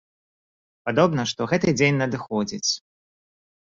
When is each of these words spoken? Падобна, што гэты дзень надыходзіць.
Падобна, 0.87 1.27
што 1.33 1.41
гэты 1.53 1.77
дзень 1.77 2.01
надыходзіць. 2.05 2.67